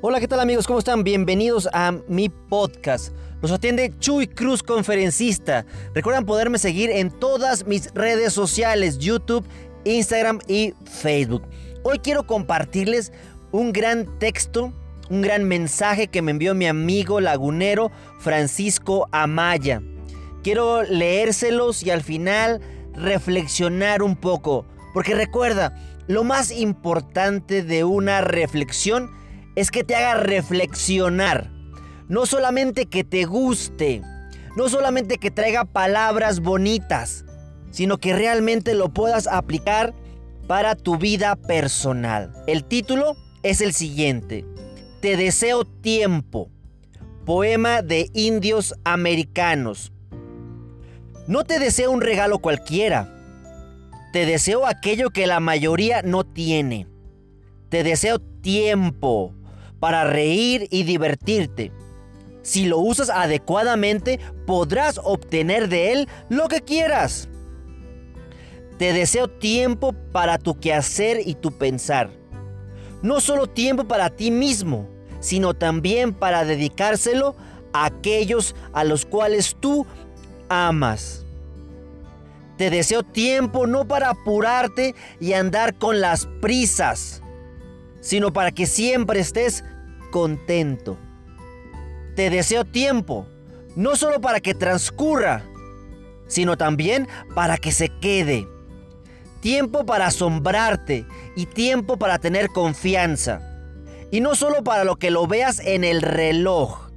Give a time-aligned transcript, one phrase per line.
[0.00, 0.68] Hola, ¿qué tal amigos?
[0.68, 1.02] ¿Cómo están?
[1.02, 3.12] Bienvenidos a mi podcast.
[3.42, 5.66] Los atiende Chuy Cruz, conferencista.
[5.92, 9.44] Recuerden poderme seguir en todas mis redes sociales, YouTube,
[9.82, 11.42] Instagram y Facebook.
[11.82, 13.12] Hoy quiero compartirles
[13.50, 14.72] un gran texto,
[15.10, 17.90] un gran mensaje que me envió mi amigo lagunero
[18.20, 19.82] Francisco Amaya.
[20.44, 22.60] Quiero leérselos y al final
[22.94, 24.64] reflexionar un poco.
[24.94, 25.76] Porque recuerda,
[26.06, 29.18] lo más importante de una reflexión
[29.58, 31.50] es que te haga reflexionar.
[32.06, 34.02] No solamente que te guste,
[34.56, 37.24] no solamente que traiga palabras bonitas,
[37.72, 39.94] sino que realmente lo puedas aplicar
[40.46, 42.32] para tu vida personal.
[42.46, 44.44] El título es el siguiente.
[45.00, 46.50] Te deseo tiempo.
[47.24, 49.92] Poema de indios americanos.
[51.26, 53.12] No te deseo un regalo cualquiera.
[54.12, 56.86] Te deseo aquello que la mayoría no tiene.
[57.70, 59.34] Te deseo tiempo
[59.80, 61.72] para reír y divertirte.
[62.42, 67.28] Si lo usas adecuadamente, podrás obtener de él lo que quieras.
[68.78, 72.10] Te deseo tiempo para tu quehacer y tu pensar.
[73.02, 74.88] No solo tiempo para ti mismo,
[75.20, 77.36] sino también para dedicárselo
[77.72, 79.84] a aquellos a los cuales tú
[80.48, 81.24] amas.
[82.56, 87.22] Te deseo tiempo no para apurarte y andar con las prisas,
[88.00, 89.64] sino para que siempre estés
[90.10, 90.98] contento.
[92.14, 93.26] Te deseo tiempo,
[93.76, 95.44] no solo para que transcurra,
[96.26, 98.46] sino también para que se quede.
[99.40, 103.40] Tiempo para asombrarte y tiempo para tener confianza.
[104.10, 106.90] Y no solo para lo que lo veas en el reloj.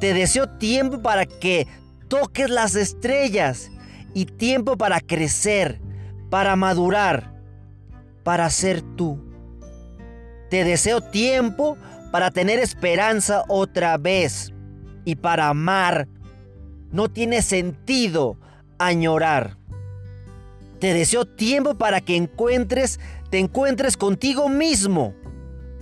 [0.00, 1.66] Te deseo tiempo para que
[2.08, 3.70] toques las estrellas
[4.14, 5.80] y tiempo para crecer,
[6.30, 7.34] para madurar,
[8.22, 9.25] para ser tú.
[10.50, 11.76] Te deseo tiempo
[12.12, 14.52] para tener esperanza otra vez
[15.04, 16.08] y para amar.
[16.92, 18.38] No tiene sentido
[18.78, 19.58] añorar.
[20.78, 25.14] Te deseo tiempo para que encuentres, te encuentres contigo mismo,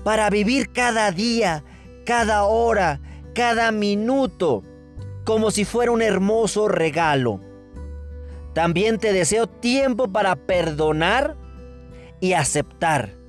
[0.02, 1.64] para vivir cada día,
[2.06, 3.00] cada hora,
[3.34, 4.62] cada minuto,
[5.25, 7.41] como si fuera un hermoso regalo.
[8.54, 11.36] También te deseo tiempo para perdonar
[12.20, 13.23] y aceptar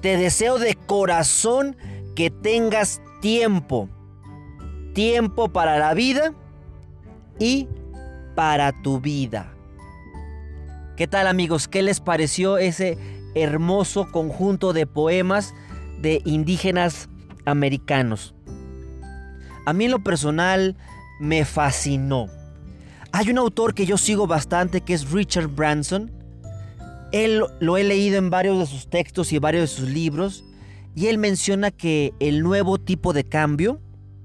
[0.00, 1.76] te deseo de corazón
[2.14, 3.88] que tengas tiempo.
[4.94, 6.34] Tiempo para la vida
[7.38, 7.68] y
[8.34, 9.52] para tu vida.
[10.96, 11.68] ¿Qué tal amigos?
[11.68, 12.98] ¿Qué les pareció ese
[13.34, 15.54] hermoso conjunto de poemas
[16.00, 17.08] de indígenas
[17.44, 18.34] americanos?
[19.66, 20.76] A mí en lo personal
[21.20, 22.26] me fascinó.
[23.12, 26.10] Hay un autor que yo sigo bastante que es Richard Branson
[27.12, 30.44] él lo he leído en varios de sus textos y varios de sus libros
[30.94, 33.80] y él menciona que el nuevo tipo de cambio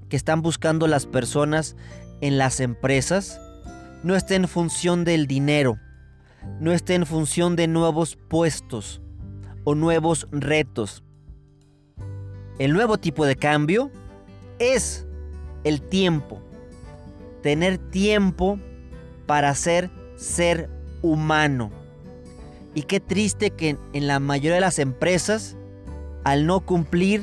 [0.08, 1.76] que están buscando las personas
[2.20, 3.40] en las empresas
[4.02, 5.78] no está en función del dinero,
[6.60, 9.00] no está en función de nuevos puestos
[9.64, 11.02] o nuevos retos.
[12.58, 13.90] El nuevo tipo de cambio
[14.58, 15.06] es
[15.64, 16.40] el tiempo.
[17.42, 18.58] Tener tiempo
[19.26, 20.70] para ser ser
[21.02, 21.70] humano.
[22.76, 25.56] Y qué triste que en la mayoría de las empresas,
[26.24, 27.22] al no cumplir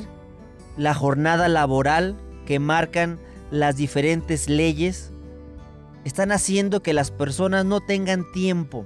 [0.76, 3.20] la jornada laboral que marcan
[3.52, 5.12] las diferentes leyes,
[6.04, 8.84] están haciendo que las personas no tengan tiempo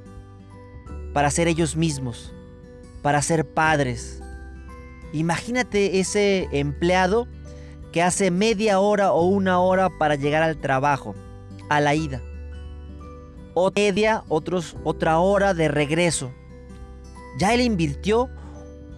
[1.14, 2.34] para ser ellos mismos,
[3.00, 4.20] para ser padres.
[5.14, 7.28] Imagínate ese empleado
[7.92, 11.14] que hace media hora o una hora para llegar al trabajo,
[11.70, 12.20] a la ida.
[13.54, 16.30] Otra media, otros, otra hora de regreso.
[17.36, 18.30] Ya él invirtió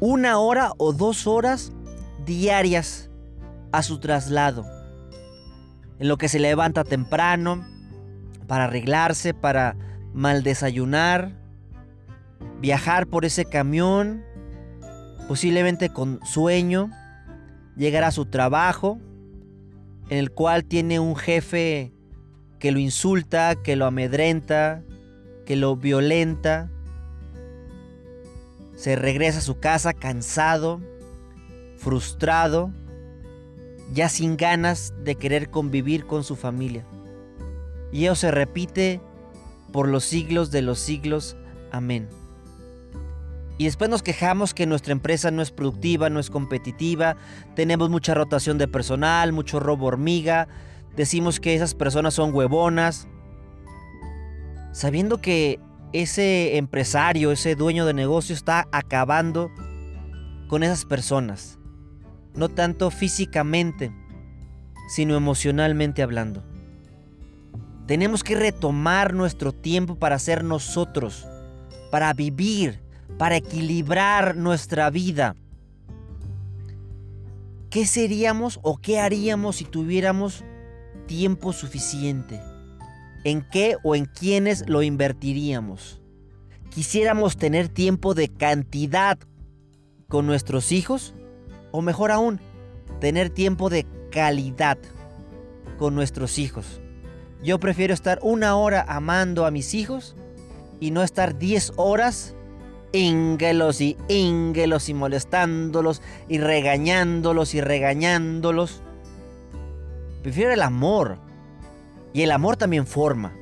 [0.01, 1.73] una hora o dos horas
[2.25, 3.11] diarias
[3.73, 4.65] a su traslado.
[5.99, 7.67] En lo que se levanta temprano,
[8.47, 9.77] para arreglarse, para
[10.13, 11.33] mal desayunar,
[12.61, 14.25] viajar por ese camión,
[15.29, 16.91] posiblemente con sueño,
[17.77, 18.99] llegar a su trabajo,
[20.09, 21.93] en el cual tiene un jefe
[22.59, 24.83] que lo insulta, que lo amedrenta,
[25.47, 26.71] que lo violenta,
[28.81, 30.81] se regresa a su casa cansado,
[31.77, 32.73] frustrado,
[33.93, 36.87] ya sin ganas de querer convivir con su familia.
[37.93, 39.03] Y eso se repite
[39.71, 41.37] por los siglos de los siglos.
[41.71, 42.09] Amén.
[43.59, 47.19] Y después nos quejamos que nuestra empresa no es productiva, no es competitiva,
[47.55, 50.49] tenemos mucha rotación de personal, mucho robo hormiga,
[50.97, 53.09] decimos que esas personas son huevonas,
[54.73, 55.61] sabiendo que
[55.93, 59.51] ese empresario, ese dueño de negocio está acabando
[60.49, 61.57] con esas personas.
[62.35, 63.93] no tanto físicamente,
[64.89, 66.45] sino emocionalmente hablando.
[67.87, 71.27] Tenemos que retomar nuestro tiempo para ser nosotros,
[71.91, 72.81] para vivir,
[73.19, 75.35] para equilibrar nuestra vida.
[77.69, 80.45] ¿Qué seríamos o qué haríamos si tuviéramos
[81.07, 82.41] tiempo suficiente?
[83.25, 86.01] ¿En qué o en quiénes lo invertiríamos?
[86.71, 89.19] ¿Quisiéramos tener tiempo de cantidad
[90.09, 91.15] con nuestros hijos?
[91.73, 92.41] O mejor aún,
[93.01, 94.79] tener tiempo de calidad
[95.79, 96.81] con nuestros hijos.
[97.43, 100.17] Yo prefiero estar una hora amando a mis hijos
[100.79, 102.35] y no estar 10 horas
[102.93, 108.83] íngelos y íngelos y molestándolos y regañándolos y regañándolos.
[110.23, 111.19] Prefiero el amor.
[112.13, 113.37] Y el amor también forma.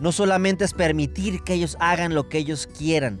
[0.00, 3.20] No solamente es permitir que ellos hagan lo que ellos quieran,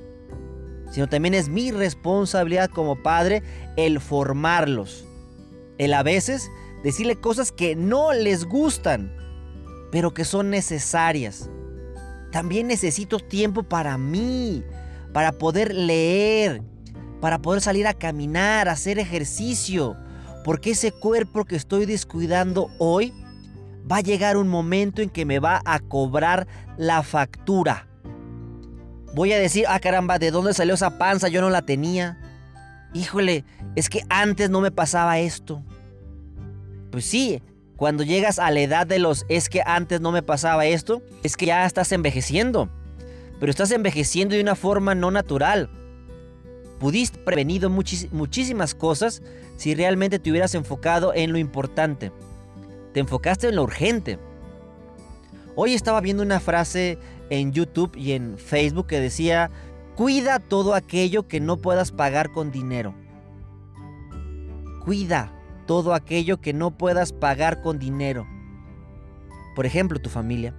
[0.90, 3.42] sino también es mi responsabilidad como padre
[3.76, 5.04] el formarlos.
[5.78, 6.50] El a veces
[6.82, 9.14] decirle cosas que no les gustan,
[9.90, 11.50] pero que son necesarias.
[12.30, 14.62] También necesito tiempo para mí,
[15.12, 16.62] para poder leer,
[17.20, 19.96] para poder salir a caminar, hacer ejercicio,
[20.44, 23.12] porque ese cuerpo que estoy descuidando hoy
[23.90, 26.46] va a llegar un momento en que me va a cobrar
[26.76, 27.86] la factura.
[29.14, 31.28] Voy a decir, ah caramba, ¿de dónde salió esa panza?
[31.28, 32.18] Yo no la tenía.
[32.92, 33.44] Híjole,
[33.74, 35.62] es que antes no me pasaba esto.
[36.90, 37.42] Pues sí,
[37.76, 41.36] cuando llegas a la edad de los es que antes no me pasaba esto, es
[41.36, 42.70] que ya estás envejeciendo.
[43.38, 45.70] Pero estás envejeciendo de una forma no natural.
[46.78, 49.22] Pudiste prevenido muchísimas cosas
[49.56, 52.12] si realmente te hubieras enfocado en lo importante.
[52.96, 54.18] Te enfocaste en lo urgente.
[55.54, 56.98] Hoy estaba viendo una frase
[57.28, 59.50] en YouTube y en Facebook que decía,
[59.96, 62.94] cuida todo aquello que no puedas pagar con dinero.
[64.82, 65.30] Cuida
[65.66, 68.26] todo aquello que no puedas pagar con dinero.
[69.54, 70.54] Por ejemplo, tu familia,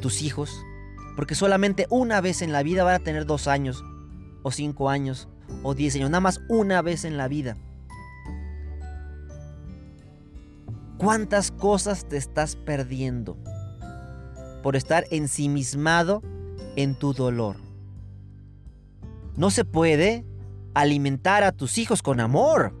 [0.00, 0.64] tus hijos,
[1.16, 3.82] porque solamente una vez en la vida van a tener dos años,
[4.44, 5.28] o cinco años,
[5.64, 7.56] o diez años, nada más una vez en la vida.
[10.98, 13.36] ¿Cuántas cosas te estás perdiendo
[14.62, 16.22] por estar ensimismado
[16.74, 17.56] en tu dolor?
[19.36, 20.24] No se puede
[20.72, 22.74] alimentar a tus hijos con amor.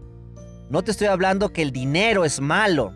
[0.70, 2.94] No te estoy hablando que el dinero es malo.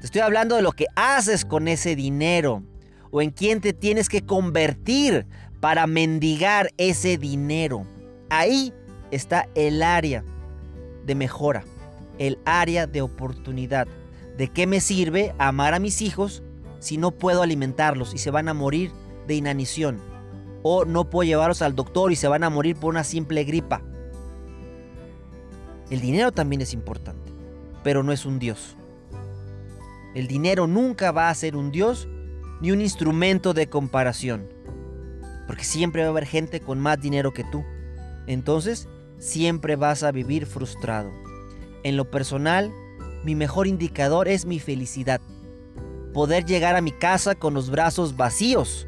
[0.00, 2.62] Te estoy hablando de lo que haces con ese dinero
[3.10, 5.26] o en quién te tienes que convertir
[5.60, 7.86] para mendigar ese dinero.
[8.30, 8.72] Ahí
[9.10, 10.24] está el área
[11.04, 11.64] de mejora,
[12.18, 13.86] el área de oportunidad.
[14.36, 16.42] ¿De qué me sirve amar a mis hijos
[16.80, 18.90] si no puedo alimentarlos y se van a morir
[19.26, 20.00] de inanición?
[20.62, 23.82] O no puedo llevarlos al doctor y se van a morir por una simple gripa.
[25.90, 27.30] El dinero también es importante,
[27.82, 28.76] pero no es un Dios.
[30.14, 32.08] El dinero nunca va a ser un Dios
[32.60, 34.48] ni un instrumento de comparación.
[35.46, 37.64] Porque siempre va a haber gente con más dinero que tú.
[38.26, 38.88] Entonces,
[39.18, 41.12] siempre vas a vivir frustrado.
[41.82, 42.72] En lo personal,
[43.24, 45.20] mi mejor indicador es mi felicidad.
[46.12, 48.86] Poder llegar a mi casa con los brazos vacíos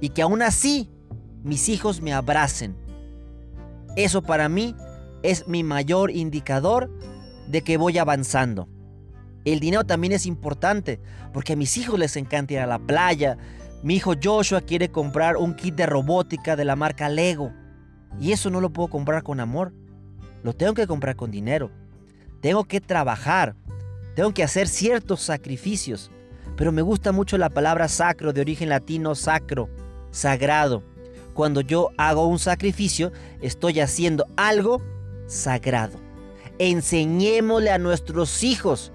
[0.00, 0.90] y que aún así
[1.42, 2.76] mis hijos me abracen.
[3.96, 4.76] Eso para mí
[5.22, 6.90] es mi mayor indicador
[7.48, 8.68] de que voy avanzando.
[9.46, 11.00] El dinero también es importante
[11.32, 13.38] porque a mis hijos les encanta ir a la playa.
[13.82, 17.52] Mi hijo Joshua quiere comprar un kit de robótica de la marca Lego.
[18.20, 19.72] Y eso no lo puedo comprar con amor.
[20.42, 21.70] Lo tengo que comprar con dinero
[22.40, 23.54] tengo que trabajar,
[24.14, 26.10] tengo que hacer ciertos sacrificios.
[26.56, 29.68] Pero me gusta mucho la palabra sacro, de origen latino sacro,
[30.10, 30.82] sagrado.
[31.34, 34.82] Cuando yo hago un sacrificio, estoy haciendo algo
[35.26, 35.98] sagrado.
[36.58, 38.92] Enseñémosle a nuestros hijos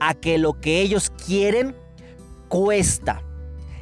[0.00, 1.74] a que lo que ellos quieren
[2.48, 3.22] cuesta.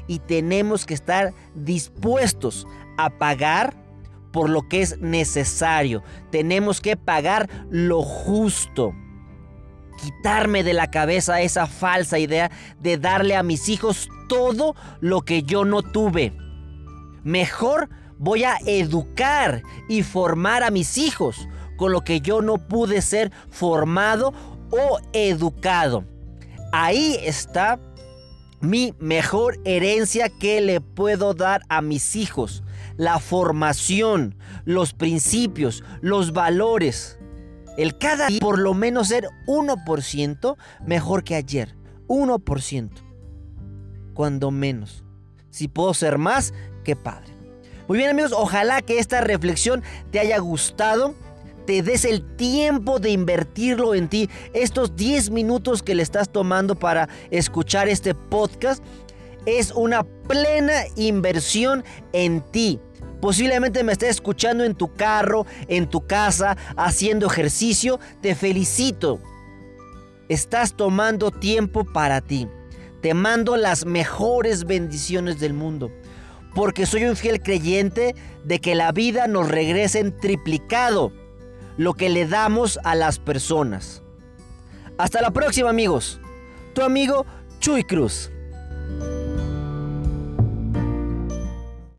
[0.06, 2.66] Y tenemos que estar dispuestos
[2.98, 3.74] a pagar
[4.32, 6.02] por lo que es necesario.
[6.30, 8.94] Tenemos que pagar lo justo.
[10.00, 15.42] Quitarme de la cabeza esa falsa idea de darle a mis hijos todo lo que
[15.42, 16.32] yo no tuve.
[17.22, 23.02] Mejor voy a educar y formar a mis hijos con lo que yo no pude
[23.02, 24.32] ser formado
[24.70, 26.04] o educado.
[26.72, 27.80] Ahí está
[28.60, 32.62] mi mejor herencia que le puedo dar a mis hijos
[33.00, 34.34] la formación,
[34.66, 37.18] los principios, los valores.
[37.78, 41.74] El cada día por lo menos ser 1% mejor que ayer.
[42.08, 42.90] 1%.
[44.12, 45.02] Cuando menos.
[45.48, 46.52] Si puedo ser más,
[46.84, 47.32] qué padre.
[47.88, 51.14] Muy bien amigos, ojalá que esta reflexión te haya gustado.
[51.66, 54.28] te des el tiempo de invertirlo en ti.
[54.52, 58.84] Estos 10 minutos que le estás tomando para escuchar este podcast
[59.46, 62.78] es una plena inversión en ti.
[63.20, 68.00] Posiblemente me estés escuchando en tu carro, en tu casa, haciendo ejercicio.
[68.22, 69.20] Te felicito.
[70.28, 72.48] Estás tomando tiempo para ti.
[73.02, 75.90] Te mando las mejores bendiciones del mundo.
[76.54, 81.12] Porque soy un fiel creyente de que la vida nos regresa en triplicado
[81.76, 84.02] lo que le damos a las personas.
[84.98, 86.20] Hasta la próxima amigos.
[86.74, 87.24] Tu amigo
[87.58, 88.30] Chuy Cruz.